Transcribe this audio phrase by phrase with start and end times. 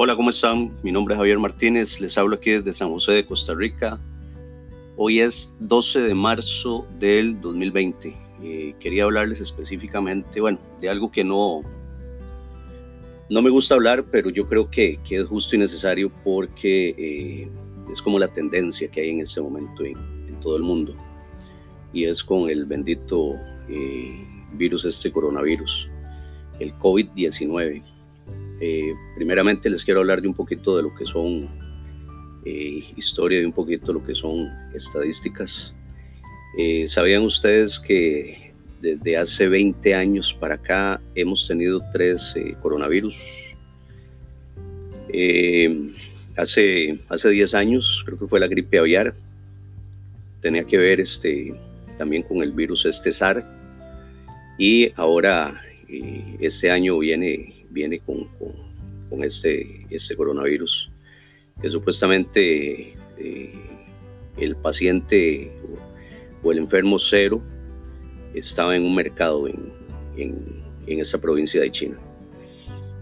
[0.00, 0.70] Hola, ¿cómo están?
[0.84, 3.98] Mi nombre es Javier Martínez, les hablo aquí desde San José de Costa Rica.
[4.96, 8.16] Hoy es 12 de marzo del 2020.
[8.40, 11.62] Eh, quería hablarles específicamente, bueno, de algo que no,
[13.28, 17.48] no me gusta hablar, pero yo creo que, que es justo y necesario porque eh,
[17.90, 19.96] es como la tendencia que hay en este momento en,
[20.40, 20.94] todo el mundo.
[21.92, 23.34] Y es con el bendito
[23.68, 25.90] eh, virus, este coronavirus,
[26.60, 27.97] el COVID-19.
[28.60, 31.48] Eh, primeramente les quiero hablar de un poquito de lo que son
[32.44, 35.74] eh, historia, de un poquito de lo que son estadísticas.
[36.56, 43.44] Eh, ¿Sabían ustedes que desde hace 20 años para acá hemos tenido tres coronavirus?
[46.36, 49.14] hace, hace 10 años, creo que fue la gripe aviar,
[50.40, 51.52] tenía que ver este,
[51.96, 53.44] también con el virus este SARS
[54.58, 55.60] y ahora
[56.40, 58.26] este año viene viene con,
[59.08, 60.90] con, este, este coronavirus,
[61.60, 63.54] que supuestamente eh,
[64.36, 65.52] el paciente
[66.42, 67.42] o el enfermo cero
[68.34, 69.72] estaba en un mercado en,
[70.16, 71.98] en, esa provincia de China.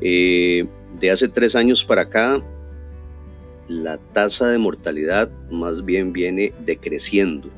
[0.00, 0.66] Eh,
[0.98, 2.42] de hace tres años para acá,
[3.68, 7.48] la tasa de mortalidad más bien viene decreciendo.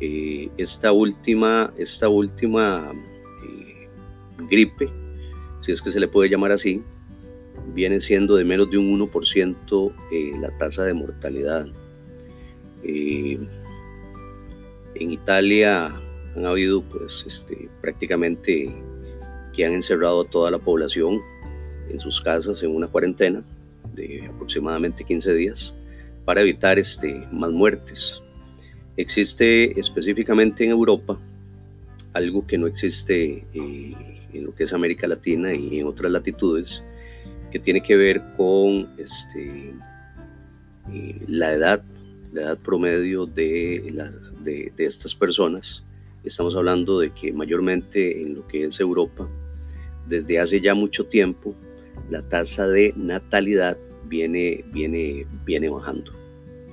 [0.00, 2.92] Eh, esta última, esta última
[4.48, 4.90] gripe
[5.62, 6.82] si es que se le puede llamar así,
[7.72, 11.68] viene siendo de menos de un 1% eh, la tasa de mortalidad.
[12.82, 13.38] Eh,
[14.96, 15.86] en Italia
[16.34, 18.74] han habido pues este, prácticamente
[19.52, 21.20] que han encerrado a toda la población
[21.88, 23.44] en sus casas en una cuarentena
[23.94, 25.74] de aproximadamente 15 días
[26.24, 28.20] para evitar este, más muertes.
[28.96, 31.18] Existe específicamente en Europa
[32.14, 36.82] algo que no existe eh, en lo que es América Latina y en otras latitudes,
[37.50, 39.72] que tiene que ver con este,
[40.92, 41.84] eh, la edad,
[42.32, 43.92] la edad promedio de,
[44.42, 45.84] de, de estas personas.
[46.24, 49.28] Estamos hablando de que mayormente en lo que es Europa,
[50.06, 51.54] desde hace ya mucho tiempo,
[52.10, 53.76] la tasa de natalidad
[54.06, 56.12] viene, viene, viene bajando.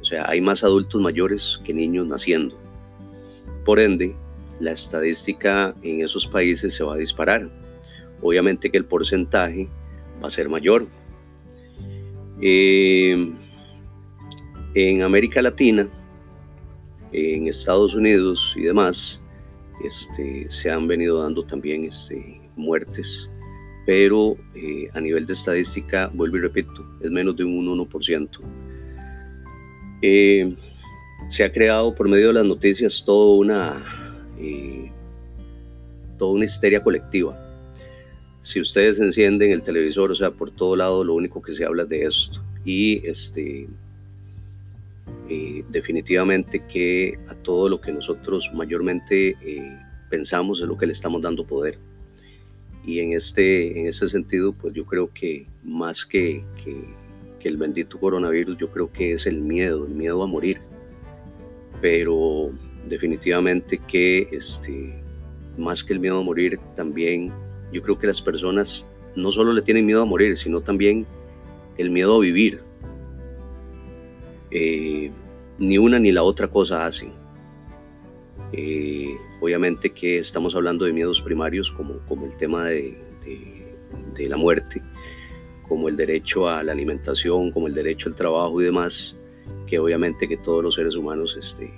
[0.00, 2.58] O sea, hay más adultos mayores que niños naciendo.
[3.64, 4.16] Por ende,
[4.60, 7.50] la estadística en esos países se va a disparar.
[8.22, 9.68] Obviamente que el porcentaje
[10.22, 10.86] va a ser mayor.
[12.42, 13.34] Eh,
[14.74, 15.88] en América Latina,
[17.12, 19.20] en Estados Unidos y demás,
[19.84, 23.30] este, se han venido dando también este, muertes,
[23.86, 28.40] pero eh, a nivel de estadística, vuelvo y repito, es menos de un 1%.
[30.02, 30.54] Eh,
[31.28, 33.99] se ha creado por medio de las noticias toda una
[36.18, 37.38] toda una histeria colectiva.
[38.42, 41.82] Si ustedes encienden el televisor, o sea, por todo lado, lo único que se habla
[41.84, 42.42] es de esto.
[42.64, 43.66] Y este,
[45.28, 49.78] eh, definitivamente que a todo lo que nosotros mayormente eh,
[50.08, 51.78] pensamos es lo que le estamos dando poder.
[52.84, 56.82] Y en este, en ese sentido, pues yo creo que más que, que,
[57.38, 60.58] que el bendito coronavirus, yo creo que es el miedo, el miedo a morir.
[61.80, 62.50] Pero
[62.86, 64.94] definitivamente que este,
[65.56, 67.32] más que el miedo a morir, también
[67.72, 68.86] yo creo que las personas
[69.16, 71.06] no solo le tienen miedo a morir, sino también
[71.76, 72.60] el miedo a vivir.
[74.50, 75.10] Eh,
[75.58, 77.12] ni una ni la otra cosa hacen.
[78.52, 82.98] Eh, obviamente que estamos hablando de miedos primarios como, como el tema de,
[84.16, 84.82] de, la muerte,
[85.68, 89.16] como el derecho a la alimentación, como el derecho al trabajo y demás,
[89.66, 91.72] que obviamente que todos los seres humanos este,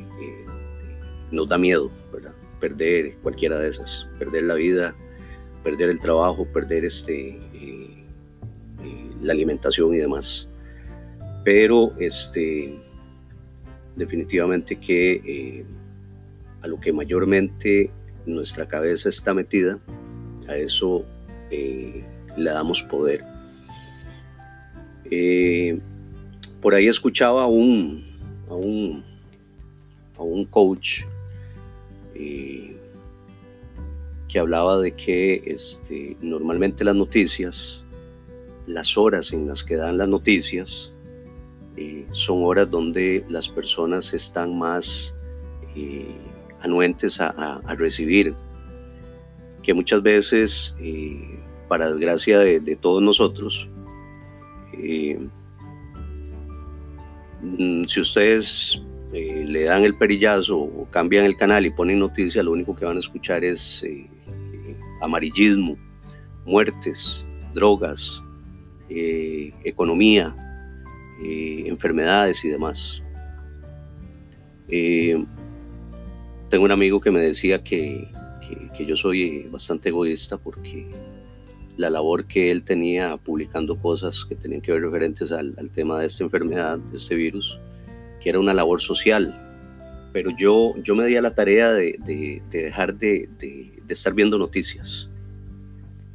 [1.32, 2.34] nos da miedo, ¿verdad?
[2.60, 4.94] Perder cualquiera de esas, perder la vida,
[5.64, 8.04] perder el trabajo, perder este, eh,
[8.84, 10.48] eh, la alimentación y demás.
[11.44, 12.78] Pero este,
[13.96, 15.64] definitivamente que eh,
[16.60, 17.90] a lo que mayormente
[18.26, 19.78] nuestra cabeza está metida,
[20.48, 21.04] a eso
[21.50, 23.20] le damos poder.
[26.60, 28.04] por ahí escuchaba un,
[28.48, 29.04] a un,
[30.16, 31.02] a un coach
[32.22, 32.76] eh,
[34.28, 37.84] que hablaba de que este, normalmente las noticias,
[38.66, 40.92] las horas en las que dan las noticias,
[41.76, 45.14] eh, son horas donde las personas están más
[45.76, 46.14] eh,
[46.60, 48.34] anuentes a, recibir,
[49.62, 50.74] que muchas veces,
[51.68, 53.68] para desgracia de todos nosotros,
[57.42, 58.80] mm, si ustedes
[59.12, 62.86] eh, le dan el perillazo o cambian el canal y ponen noticias, lo único que
[62.86, 64.08] van a escuchar es eh,
[65.02, 65.76] amarillismo,
[66.46, 68.22] muertes, drogas,
[68.88, 70.34] eh, economía,
[71.22, 73.02] eh, enfermedades y demás.
[76.48, 78.08] tengo un amigo que me decía que,
[78.74, 80.88] que, yo soy bastante egoísta porque
[81.76, 85.98] la labor que él tenía publicando cosas que tenían que ver referentes al, al tema
[85.98, 87.58] de esta enfermedad, de este virus,
[88.22, 89.34] que era una labor social,
[90.12, 94.38] pero yo, yo me di a la tarea de, de, dejar de, de, estar viendo
[94.38, 95.08] noticias.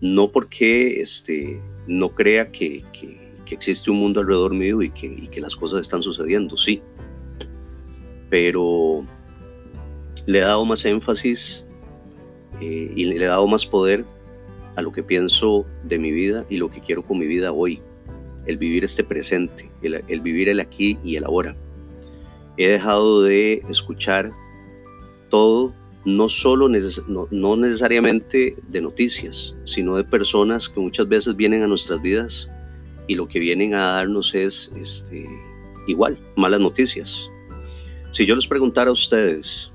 [0.02, 5.28] No porque este, no crea que, que, existe un mundo alrededor mío y que, y
[5.30, 6.82] que las cosas están sucediendo, sí.
[8.30, 9.06] Pero
[10.26, 11.66] le he dado más énfasis
[12.60, 14.06] eh, y le he dado más poder
[14.76, 17.80] a lo que pienso de mi vida y lo que quiero con mi vida hoy.
[18.46, 21.56] El vivir este presente, el, el vivir el aquí y el ahora
[22.58, 24.32] he dejado de escuchar
[25.30, 25.74] todo,
[26.06, 26.70] no solo
[27.30, 32.50] no, necesariamente de noticias, sino de personas que muchas veces vienen a nuestras vidas
[33.08, 35.28] y lo que vienen a darnos es este,
[35.88, 37.30] igual, malas noticias.
[38.12, 39.72] Si yo les preguntara a ustedes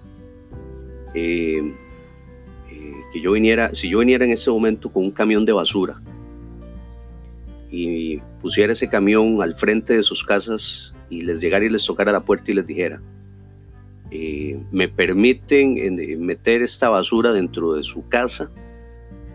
[1.14, 1.62] eh,
[2.70, 6.02] eh, que yo viniera, si yo viniera en ese momento con un camión de basura
[7.70, 12.10] y pusiera ese camión al frente de sus casas y les llegara y les tocara
[12.10, 13.02] la puerta y les dijera,
[14.10, 15.74] eh, me permiten
[16.24, 18.50] meter esta basura dentro de su casa,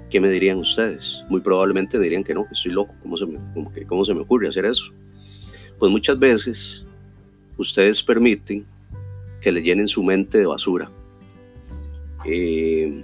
[0.10, 1.24] ¿qué me dirían ustedes?
[1.30, 3.38] Muy probablemente dirían que no, que estoy loco, ¿cómo se me,
[3.86, 4.86] cómo se me ocurre hacer eso?
[5.78, 6.88] Pues muchas veces
[7.58, 8.66] ustedes permiten
[9.40, 10.90] que le llenen su mente de basura.
[12.26, 13.04] Eh,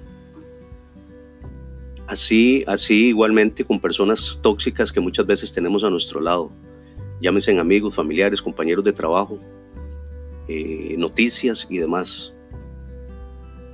[2.07, 6.51] así, así igualmente con personas tóxicas que muchas veces tenemos a nuestro lado
[7.23, 9.39] llámese amigos, familiares, compañeros de trabajo,
[10.49, 12.33] eh, noticias y demás.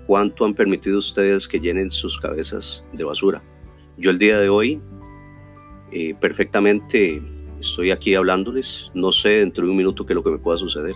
[0.05, 3.41] ¿Cuánto han permitido ustedes que llenen sus cabezas de basura?
[3.97, 4.79] Yo el día de hoy
[5.91, 7.21] eh, perfectamente
[7.59, 10.57] estoy aquí hablándoles, no sé dentro de un minuto qué es lo que me pueda
[10.57, 10.95] suceder,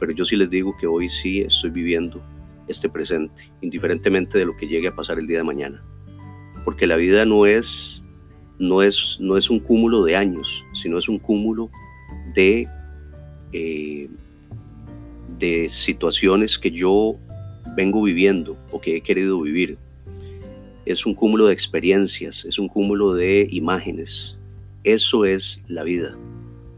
[0.00, 2.20] pero yo sí les digo que hoy sí estoy viviendo
[2.66, 5.82] este presente, indiferentemente de lo que llegue a pasar el día de mañana.
[6.64, 8.03] Porque la vida no es
[8.58, 11.70] no es, no es un cúmulo de años, sino es un cúmulo
[12.34, 12.68] de,
[13.52, 14.08] eh,
[15.38, 17.16] de situaciones que yo
[17.76, 19.78] vengo viviendo o que he querido vivir.
[20.86, 24.38] Es un cúmulo de experiencias, es un cúmulo de imágenes.
[24.84, 26.16] Eso es la vida.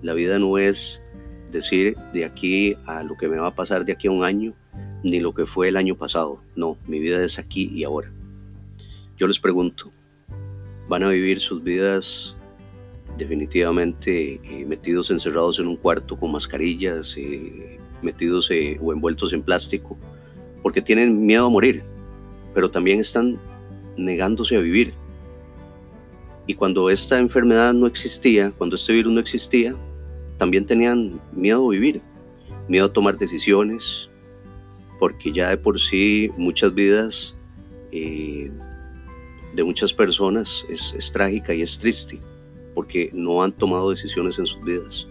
[0.02, 1.02] La vida no es
[1.50, 4.55] decir de aquí a lo que me va a pasar de aquí a un año,
[5.02, 6.40] ni lo que fue el año pasado.
[6.55, 8.12] No, mi vida es aquí y ahora.
[9.19, 9.90] Yo les pregunto,
[10.88, 12.36] van a vivir sus vidas
[13.16, 19.42] definitivamente eh, metidos encerrados en un cuarto con mascarillas, eh, metidos eh, o envueltos en
[19.42, 19.96] plástico,
[20.62, 21.82] porque tienen miedo a morir,
[22.54, 23.38] pero también están
[23.96, 24.92] negándose a vivir.
[26.46, 29.74] Y cuando esta enfermedad no existía, cuando este virus no existía,
[30.38, 32.00] también tenían miedo a vivir,
[32.68, 34.10] miedo a tomar decisiones,
[34.98, 37.34] porque ya de por sí muchas vidas
[39.56, 42.20] de muchas personas es, trágica y es triste
[42.74, 45.08] porque no han tomado decisiones en sus vidas,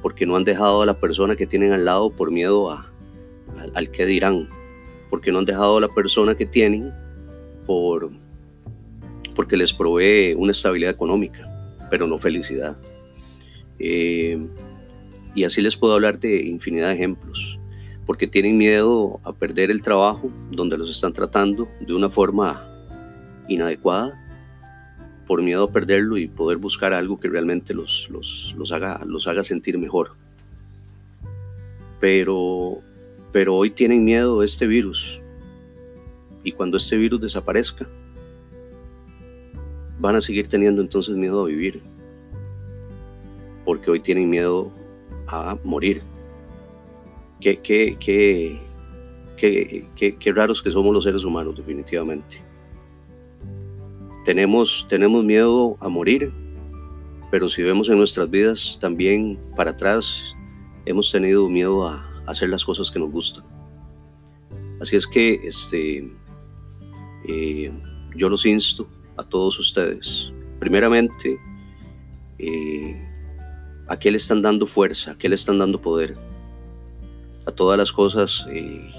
[0.00, 2.88] porque no han dejado a la persona que tienen al lado por miedo a,
[3.74, 4.48] al que dirán,
[5.10, 6.92] porque no han dejado a la persona que tienen
[7.66, 8.10] por,
[9.34, 11.44] porque les provee una estabilidad económica,
[11.90, 12.80] pero no felicidad.
[13.80, 14.38] Eh,
[15.34, 17.58] y así les puedo hablar de infinidad de ejemplos,
[18.06, 22.70] porque tienen miedo a perder el trabajo donde los están tratando de una forma
[23.50, 24.18] inadecuada
[25.26, 29.44] por miedo a perderlo y poder buscar algo que realmente los, los, haga, los haga
[29.44, 30.12] sentir mejor.
[32.00, 32.78] Pero,
[33.30, 35.20] pero hoy tienen miedo de este virus
[36.42, 37.86] y cuando este virus desaparezca,
[39.98, 41.80] van a seguir teniendo entonces miedo a vivir,
[43.64, 44.70] porque hoy tienen miedo
[45.26, 46.02] a morir.
[47.40, 48.60] Qué, qué, qué,
[49.36, 52.49] qué, qué raros que somos los seres humanos, definitivamente.
[54.24, 56.32] Tenemos, tenemos miedo a morir,
[57.30, 60.36] pero si vemos en nuestras vidas también para atrás,
[60.84, 63.44] hemos tenido miedo a, hacer las cosas que nos gustan.
[64.80, 66.10] Así es que este,
[67.26, 67.72] eh,
[68.14, 71.38] yo los insto a todos ustedes, primeramente,
[72.38, 72.96] eh,
[73.88, 76.14] a qué le están dando fuerza, a qué le están dando poder,
[77.46, 78.90] a todas las cosas eh,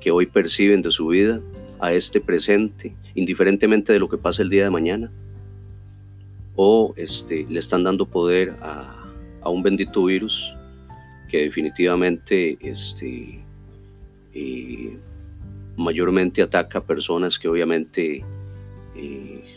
[0.00, 1.40] que hoy perciben de su vida,
[1.80, 5.10] a este presente, indiferentemente de lo que pase el día de mañana,
[6.56, 8.94] o este, le están dando poder a,
[9.44, 10.54] un bendito virus
[11.30, 13.42] que definitivamente este,
[14.34, 14.98] eh,
[15.76, 18.22] mayormente ataca a personas que obviamente,
[18.94, 19.56] eh,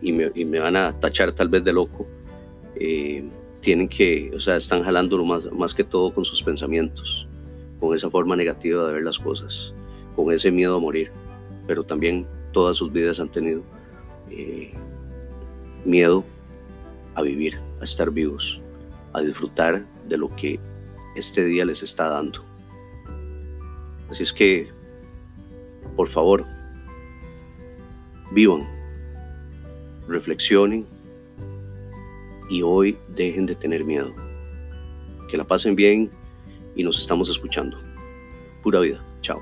[0.00, 2.06] y, me, van a tachar tal vez de loco,
[2.74, 3.22] eh,
[3.60, 7.28] tienen que, o sea, están jalándolo más, más que todo con sus pensamientos,
[7.78, 9.72] con esa forma negativa de ver las cosas,
[10.16, 11.12] con ese miedo a morir,
[11.68, 13.62] pero también todas sus vidas han tenido
[14.30, 14.72] eh,
[15.84, 16.24] miedo
[17.14, 18.60] a vivir, a estar vivos,
[19.12, 20.58] a disfrutar de lo que
[21.14, 22.42] este día les está dando.
[24.08, 24.70] Así es que,
[25.94, 26.46] por favor,
[28.32, 28.66] vivan,
[30.08, 30.86] reflexionen
[32.48, 34.14] y hoy dejen de tener miedo.
[35.28, 36.10] Que la pasen bien
[36.74, 37.78] y nos estamos escuchando.
[38.62, 39.04] Pura vida.
[39.20, 39.38] Chao.